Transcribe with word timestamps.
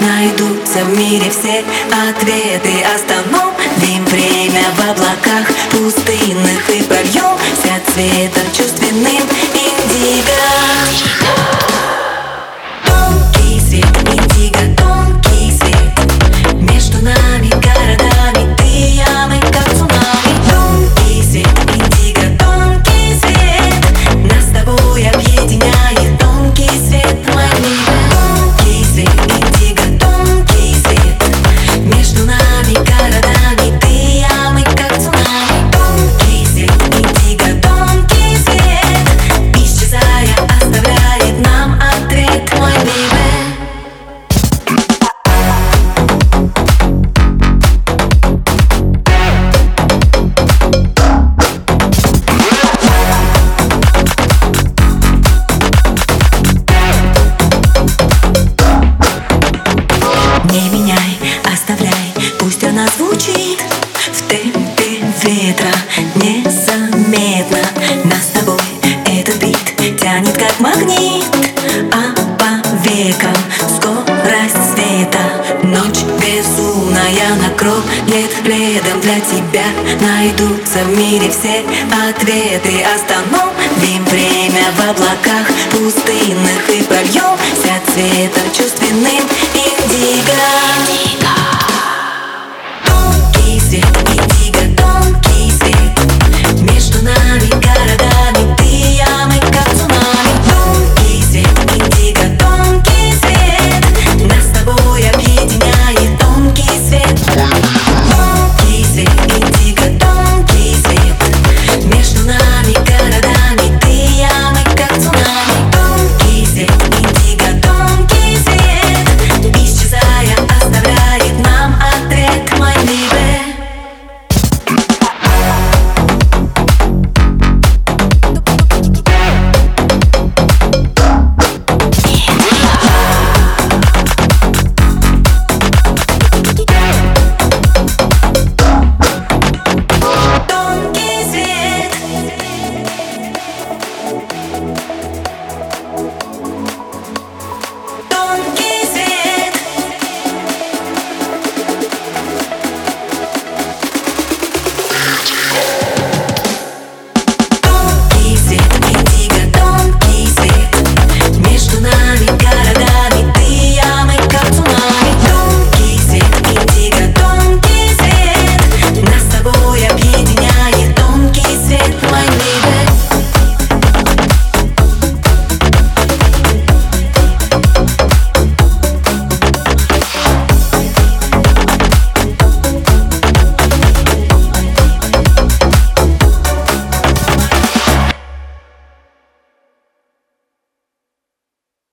Найдутся 0.00 0.84
в 0.84 0.98
мире 0.98 1.30
все 1.30 1.64
ответы. 2.10 2.84
Остановим 2.94 4.04
время 4.06 4.64
в 4.76 4.90
облаках 4.90 5.48
пустынных 5.70 6.70
И 6.70 6.82
прольемся 6.82 7.80
цветом 7.92 8.27
ветра 65.28 65.72
незаметно. 66.14 67.58
Нас 68.04 68.24
с 68.24 68.38
тобой 68.38 68.58
этот 69.06 69.36
бит 69.36 70.00
тянет 70.00 70.36
как 70.36 70.58
магнит. 70.58 71.26
А 71.92 72.14
по 72.38 72.50
векам 72.88 73.36
скорость 73.76 74.72
света. 74.72 75.24
Ночь 75.64 76.02
безумная 76.20 77.34
накроет 77.42 78.32
пледом 78.42 79.00
для 79.02 79.20
тебя. 79.20 79.66
Найдутся 80.00 80.78
в 80.84 80.96
мире 80.96 81.30
все 81.30 81.62
ответы. 82.08 82.84
Остановим 82.94 84.04
время 84.06 84.72
в 84.76 84.80
облаках 84.80 85.46
пустынных 85.70 86.70
И 86.70 86.82
прольемся 86.84 87.74
цветом 87.92 88.50
чувственным 88.56 89.24
индиго. 89.54 90.38
Тонкий 92.86 93.60
свет, 93.60 93.84
индиго 93.84 94.07